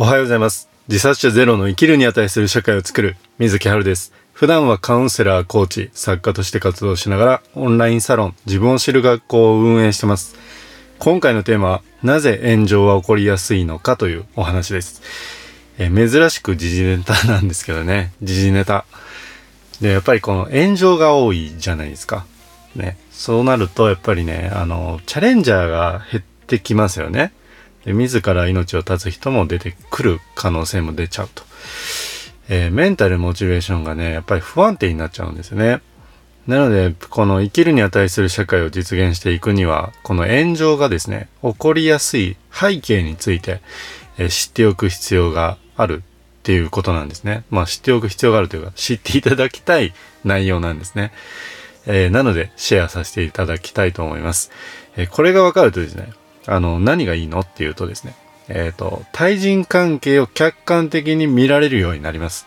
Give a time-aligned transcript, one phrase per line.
[0.00, 0.68] おはようございます。
[0.86, 4.12] 自殺者ゼロの生きるに値する社会を作る水木春です。
[4.32, 10.36] 普段はカウンセラー、コーチ、作家として活動しながらオンラインサロン、自分を知る学校を運営してます。
[11.00, 15.02] 今回のテーマは、なぜ炎上は起こりやすいのかというお話です。
[15.78, 18.84] え珍しく時事ネタなんですけどね、時事ネタ。
[19.80, 22.24] で、やっぱりこの炎上が多いじゃないですか。
[22.76, 22.98] ね。
[23.10, 27.32] そうなると、やっぱりね、あの、チャレンジャーが減ってきますよね。
[27.88, 31.42] で自ら命を絶つ人も出てくる可能性も出ちゃうと。
[32.50, 35.80] えーメンタルモチベーションがね、やっぱり不安定になっちゃうんですね。
[36.46, 43.62] なので、この生きるに値する社会を実現していくには、この炎上がですね、起こりやすい背景について、
[44.18, 47.44] えー知っておく必要があるっていうことなんですね。
[47.48, 49.94] まあ知っておく必要があるというか、知っていただきたい
[50.26, 51.10] 内容なんですね。
[51.86, 54.50] えーなので、シェアさせていただきたいと思います。
[54.98, 56.12] えこれが分かるとですね、
[56.48, 58.14] あの、何がいいのっていうとですね、
[58.48, 62.46] えっ、と、対人関係を客観的に見られるようになります。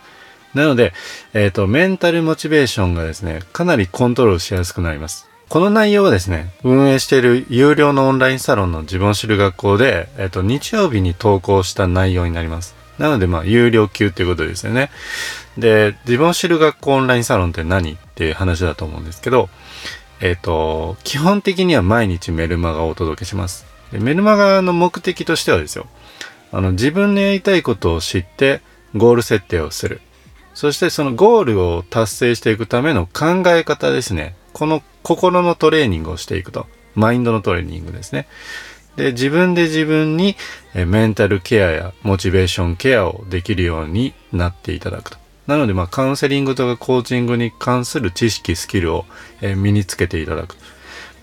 [0.53, 0.93] なので、
[1.33, 5.29] えっ、と、メンタルモチベーションがですね、かなりコントロールしやすくなります。
[5.47, 12.75] この内容はですね、運営している有料のオンラインサロンの自分を知る学校で、えっ、と、日曜日に投稿した内容になります。
[12.97, 14.89] なので、まあ、有料級っていうことですよね。
[15.57, 19.49] で、自分を知る学校オンラインサロンって何っていう話だと思うんですけど、
[20.21, 23.70] えっ、と、基本的には毎日メルマガをお届けします。
[23.91, 25.87] でメルマガの目的としてはですよ、
[26.51, 28.61] あの、自分のやりたいことを知って、
[28.95, 30.01] ゴール設定をする。
[30.53, 34.35] そしてそのゴールを達成していくための考え方ですね。
[34.53, 36.67] この心のトレーニングをしていくと。
[36.93, 38.27] マインドのトレーニングですね。
[38.97, 40.35] で、自分で自分に
[40.73, 45.17] メンタルケアやモチベーションケアをできるようになっていただくと。
[45.47, 49.05] なので、まあ、カウンセリングとかコーチングに関する知識、スキルを、
[49.41, 50.57] え身につけていただく。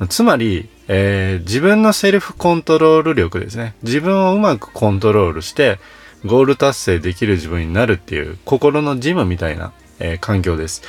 [0.08, 3.74] つまり、えー自分のセルフコントロール力ですね。
[3.82, 5.78] 自分をうまくコントロールして、
[6.24, 10.82] ゴール達成できる自分になるっていう心のジムみたいな、えー環境です。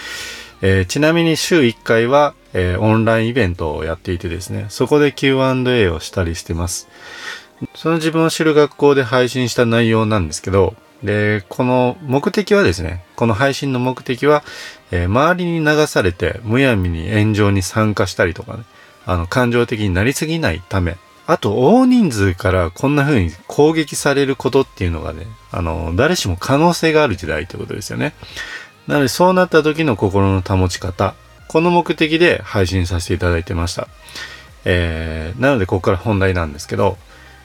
[0.61, 6.87] えーちなみに週1回は、えーオンラインイベントをやっていてですね、そこで Q&A をしたりしてます。
[7.75, 14.43] その自分を知る学校で配信した内容なんですけど、で、この目的はですね、この配信の目的は、
[14.91, 18.63] えー周りに流されてむやみに炎上に参加したりとかね、
[19.05, 28.13] あの、感情的になりすぎないため、あと大人数からこんな風に攻撃されることっていうのがね、あの、誰しも可能性がある時代ということですよね。
[28.87, 31.13] なのでそうなった時の心の保ち方、
[31.47, 33.87] この目的で配信させていただいてました。
[34.65, 36.97] えー、なのでここから本題なんですけど、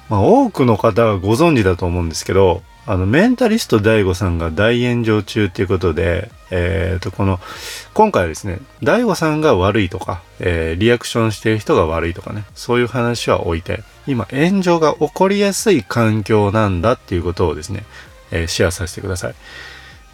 [0.09, 7.41] まあ、多くの方はご存知だと思うんですけど、あの、メンタリスト DAIGO さんが大炎上中っていうことで、えーと、この、
[7.95, 17.85] 今回はですね、DAIGO さんが悪いとか、えーリアクションしてる人が悪いとかね、そういう話は置いて、今、炎上が起こりやすい環境なんだっていうことをですね、
[18.31, 19.35] えーシェアさせてください。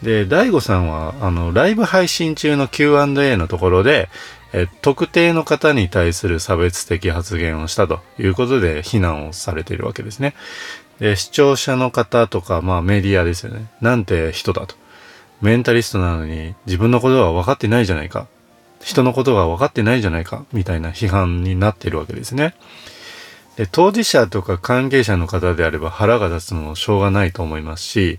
[0.05, 4.09] で、DAIGO さんは、あの、ライブ配信中の Q&A のところで、
[4.53, 10.35] えー特定の方に対する差別的発言をしたということで非難をされているわけですね。
[11.01, 13.67] で、視聴者の方とか、まあメディアですよね。
[13.81, 14.77] なんて人だと。
[15.41, 18.27] メンタリストなのに自分のことが分かってないじゃないか。
[18.83, 20.45] 人のことが分かってないじゃないか。
[20.53, 22.55] みたいな批判になっているわけですね。
[23.57, 28.19] で、当事者とか関係者の方であれば腹が立つのもしょうがないと思いますし、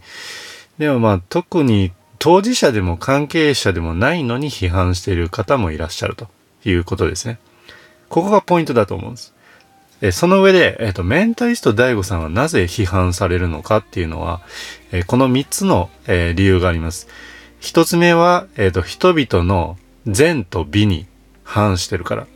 [0.80, 6.28] でもまあ特に当事者でも関係者でもないのに批判している方もいらっしゃると
[6.66, 7.38] いうことですね。
[8.10, 9.34] ここがポイントだと思うんです。
[10.02, 14.42] えその上で、えっ、と、メンタリスト DAIGO さんはなぜ批判されるのかっていうのは、
[14.92, 17.08] えこの3つの、え理由があります。
[17.60, 21.06] 一つ目は、えっ、と、人々の善と美に
[21.44, 22.28] 反してるから。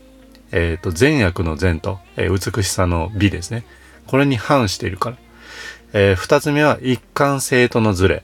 [0.51, 3.65] えっ、と、善悪の善と、え美しさの美ですね。
[4.05, 5.17] これに反しているから。
[5.93, 8.23] えー二つ目は一貫性とのズレ。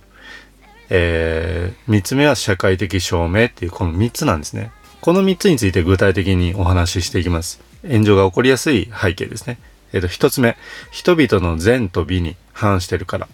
[0.89, 4.71] えー三つ目は社会的証明っていうこの三つなんですね。
[4.99, 7.70] この三つについて具体的にお話ししていきます。
[7.87, 9.57] 炎上が起こりやすい背景ですね。
[9.93, 10.57] えっ、と、一つ目。
[10.91, 13.27] 人々の善と美に反してるから。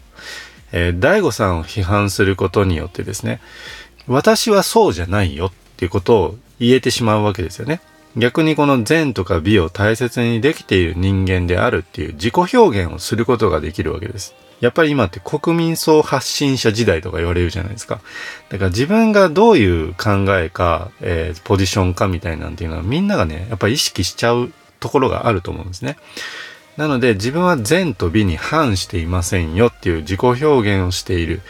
[0.71, 3.39] えー、大悟さんを批判することによってですね、
[4.07, 7.81] 私はそうじゃないよっていうことを言えてしまうわけですよね。
[8.15, 14.33] 逆にこの善とか美を大切にできている人間であるっていう自己表現をすることができるわけです。
[14.59, 18.01] やっぱり今って国民総発信者時代とか言われるじゃないですか。
[18.49, 25.97] だから自分がどういう考えか、えーポジションかみたいなんていうのはみんながね、やっぱり意識しちゃうところがあると思うんですね。
[26.75, 31.41] なので自分は善と美に反していませんよっていう自己表現をしている。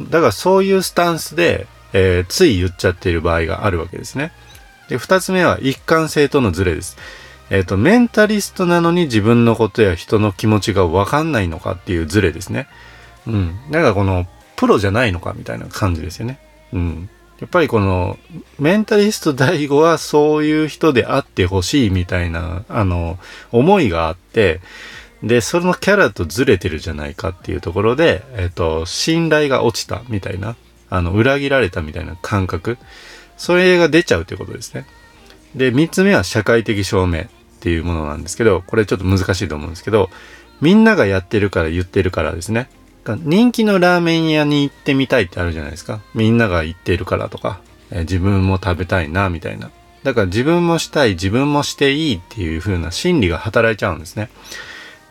[0.00, 4.32] だからそういうスタンスで、えーつい言っちゃっている場合があるわけですね。
[4.88, 6.96] で、二つ目は一貫性とのズレです。
[7.50, 12.68] えっ、と、メンタリストなのに自分のことや人の気持ちがわかんないのかっていうズレですね。
[13.26, 13.56] うん。
[13.70, 14.26] だかこの、
[14.56, 16.38] プロじゃないのかみたいな感じですよね。
[16.72, 17.08] うん。
[17.40, 18.18] やっぱりこの、
[18.58, 23.18] メンタリスト大悟はそういう人であってほしいみたいな、あの、
[23.52, 24.60] 思いがあって、
[25.22, 30.54] で、そのキャラとずれてるじゃないかっていうところで、えっ、と、信頼が落ちたみたいな、
[30.90, 32.78] あの、裏切られたみたいな感覚、
[33.36, 34.86] それが出ちゃうということですね。
[35.54, 37.24] で、三つ目は社会的証明っ
[37.60, 40.10] ていうものなんですけど、これちょっと難しいと思うんですけど、
[40.60, 42.68] みんながやってるから言ってるからですね。
[43.06, 46.00] 人気のラーメン屋に行ってみたいってあるじゃないですか。
[46.14, 47.60] みんなが行ってるからとか、
[47.90, 49.70] え、自分も食べたいな、みたいな。
[50.02, 54.30] だから自分もしたい、自分もしていいっていう風な心理が働いちゃうんですね。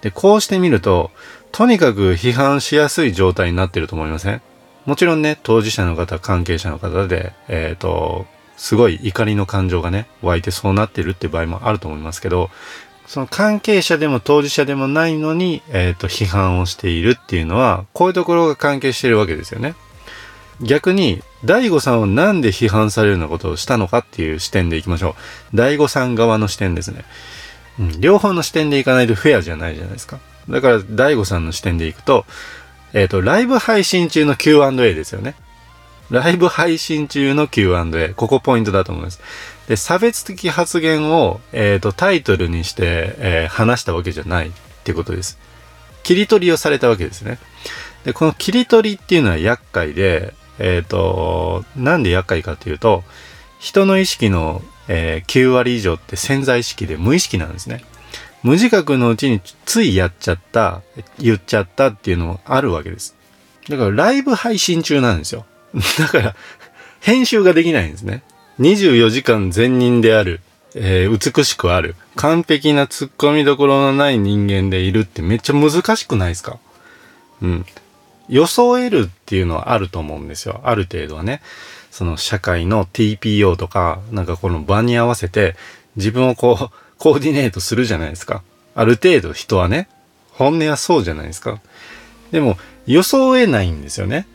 [0.02, 1.12] で、こうしてみると、
[1.52, 4.42] とにかく批判しやすい状態になってると思いません？
[4.86, 8.26] もちろんね、当事者の方、関係者の方で、えっ、ー、と、
[8.64, 12.50] すごい怒りの感情がね、湧いてそうなってるっていう場合もあると思いますけど、
[13.08, 19.76] その関係者でも当事者でもないのに、えっ、ー、と、批判をしているっていうのは、こういうところが関係してるわけですよね。
[20.62, 25.18] 逆に、大悟さんをなんで批判されるようなことをしたのかっていう視点でいきましょ
[25.54, 25.58] う。
[25.58, 27.04] 大悟さん側の視点ですね。
[27.82, 30.20] うん、両方の視点でいかないとフェアじゃないじゃないですか。
[30.48, 32.26] だから、大悟さんの視点でいくと、
[32.94, 35.36] えっ、ー、と、ライブ配信中の Q&A ですよね。
[36.10, 38.10] ライブ配信中の Q&A。
[38.10, 39.22] ここポイントだと思います。
[39.68, 44.52] で、差別的発言を、えっ、ー、と、タイトルにして、えー、話したわけじゃないっ
[44.84, 45.40] てことです。
[46.04, 47.40] 切り取りをされたわけですね。
[48.04, 53.04] で、この切り取りっていうのは厄介で、えっ、ー、と、なんで厄介かっていうと、
[53.60, 57.84] 人の意識の、えー、9割以上って潜在意識で無意識なんですね。
[58.44, 60.82] 無自覚のうちについやっちゃった、
[61.18, 63.16] 言っちゃったっていうのもあるわけです。
[63.70, 65.46] だからライブ配信中なんですよ。
[66.00, 66.36] だから、
[67.02, 68.24] 編集ができないんですね。
[68.60, 70.42] 24時間善人である、
[70.76, 76.60] えー、美しくある、完璧な突っ込みどころのない人間でいるってめっちゃ難しくないですか？
[77.42, 77.66] うん。
[78.30, 80.62] 装えるっていうのはあると思うんですよ。
[80.64, 81.42] ある程度はね。
[81.92, 85.56] その社会の TPO とか、なんかこの場に合わせて
[85.96, 88.42] 自分をこう、コーディネートするじゃないですか。
[88.76, 89.88] ある程度人はね。
[90.32, 91.60] 本音はそうじゃないですか。
[92.32, 94.26] でも、装えないんですよね。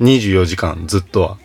[0.00, 1.38] 24時間ずっとは。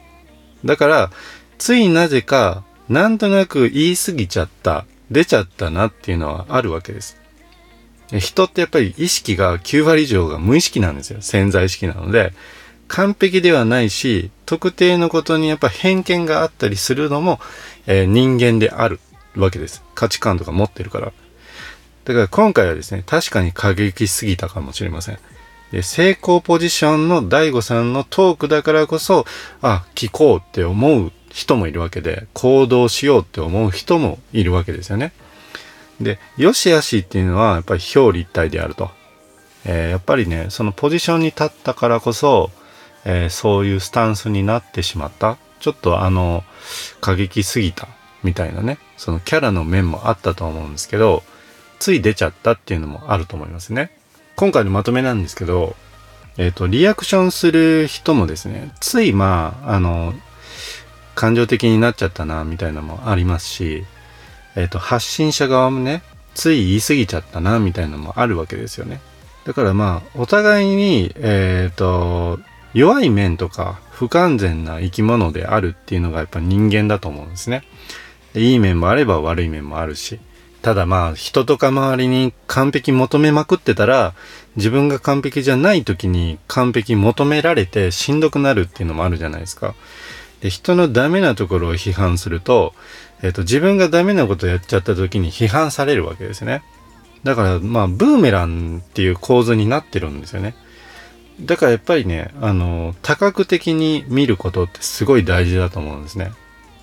[0.66, 1.12] だから、
[1.58, 7.18] ついなぜか、なんとなく言い過ぎちゃった、出ちゃったなっていうのはあるわけです。
[8.20, 11.22] 人ってやっぱり意識が9割以上が無意識なんですよ。
[11.22, 12.34] 潜在意識なので、
[12.88, 17.40] 完璧ではないし、特定のことにやっぱ偏見があったりするのも、
[17.88, 19.00] えー、人間である
[19.36, 19.84] わけです。
[19.96, 21.12] 価値観とか持ってるから。
[22.06, 25.20] だから今回はですね、確かに過激すぎたかもしれません。
[25.82, 29.26] 成功ポジションの大悟さんのトークだからこそ、
[29.62, 35.14] あ、聞こうって思う人もいるわけで、行動しようって思う人もいるわけですよね。
[36.00, 38.92] で、よしあしっていうのはやっぱり表裏一体であると。
[39.66, 42.52] えー、やっぱりね、そのポジションに立ったからこそ、
[43.06, 45.38] えー、そういうスタンスになってしまった。
[45.60, 46.44] ちょっとあの、
[47.02, 47.88] 過激すぎた
[48.24, 51.24] みたいなね、そのキャラの面もあったと思うんですけど、
[51.80, 53.92] つい出ちゃったっていうのもあると思いますね。
[54.36, 55.76] 今回のまとめなんですけど、
[56.38, 60.14] えっ、ー、と、リアクションする人もですね、ついまあ、あの、
[61.16, 63.86] 感情的になっちゃったな、みたいなのもありますし、
[64.56, 66.02] えっ、ー、と、発信者側もね、
[66.34, 69.00] つい言い過ぎちゃったな、みたいなのもあるわけですよね。
[69.46, 72.40] だからまあ、お互いに、えっ、ー、と、
[72.74, 77.64] 弱い面とか不完全な生き物であるっていうのがやっぱ人間だと思うんですね。
[78.34, 80.20] いい面もあれば悪い面もあるし。
[80.64, 84.14] ただまあ、人とか周りに完璧求めまくってたら、
[84.56, 89.76] 自分が完璧じゃない時に完璧求められてしんどくなるっていうのもあるじゃないですか。
[90.40, 92.74] で、人のダメなところを批判すると、
[93.22, 96.64] えっ、と、自分がダメなことやっちゃった時に批判されるわけですね。
[97.26, 100.56] だから、まあ、ブーメランっていう構図になってるんですよね。
[101.42, 106.32] だからやっぱりね、あの、多角的に見ることってすごい大事だと思うんですね。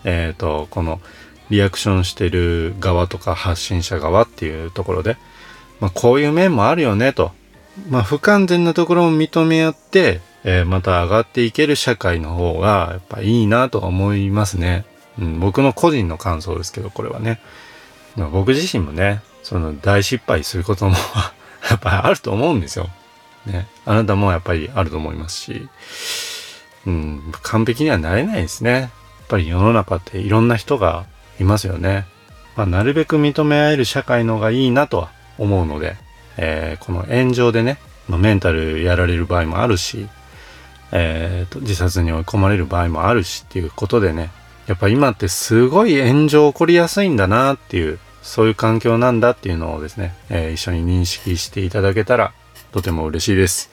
[0.05, 1.01] えっ、ー、と、この、
[1.51, 5.17] リアクションしてる側とか発信者側っていうところで、
[5.81, 7.33] まあ、こういう面もあるよねと。
[7.89, 14.85] まあ、不完全なところを認め合って、えー、また上がっていける社会の方がやっぱいいなと思いますね。
[15.19, 17.41] うん、僕の個人の感想ですけど、これはね。
[18.17, 20.97] まあ、僕自身もね、その大失敗することも
[21.71, 22.89] やっぱりあると思うんですよ。
[23.47, 23.67] ね。
[23.87, 25.69] あなたもやっぱりあると思いますし、
[26.87, 28.73] うん、完璧にはなれないですね。
[28.73, 28.91] やっ
[29.29, 31.07] ぱり世の中っていろんな人が
[31.41, 32.07] いますよね。
[32.57, 35.97] まあ、なるべく認め合える社会の方がいいなとは思うので、
[36.37, 37.79] えー、この炎上でね、
[38.09, 40.09] ま、メンタルやられる場合もあるし、
[40.93, 44.31] えーと、自殺に追い込まれる場合もあるしっていうことでね、
[44.67, 52.33] やっぱ今ってすごい炎上起こりやすいんだなっていう、そういう環境なんだっていうのをですね、えー、一緒に認識していただけたら
[52.73, 53.71] とても嬉しいです。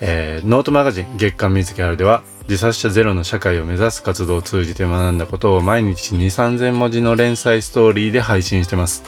[0.00, 9.04] えー、ノートマガジン月刊水木春では自殺者ゼロの社会を目指す活動を通じて学んだことを毎日2、3000文字の連載ストーリーで配信してます。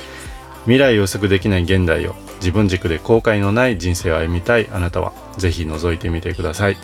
[0.65, 6.77] 未来予測できない現代を自分軸で後悔のない人生を歩みたいあなたはぜひ覗いてみてください。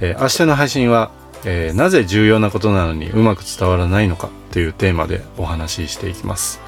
[0.00, 1.12] えー、明日の配信は、
[1.44, 6.60] えー、なぜ重要なことなのにうまく伝わらないのかというテーマでお話ししていきます。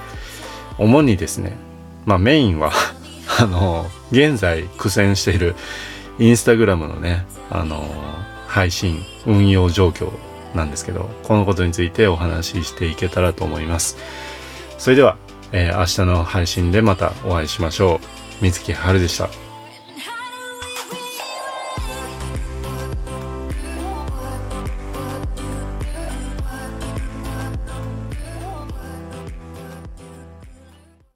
[0.78, 1.56] 主にですね、
[2.04, 2.70] まあメインは
[3.40, 5.56] あの、現在苦戦している
[6.20, 7.90] インスタグラムのね、あの
[8.46, 10.10] 配信運用状況
[10.54, 13.96] なんですけどこのことについてお話ししていけたらと思います。
[14.78, 15.16] それでは、
[15.52, 18.00] えー、明日の配信でまたお会いしましょ
[18.40, 18.44] う。
[18.44, 19.45] 水木春でした。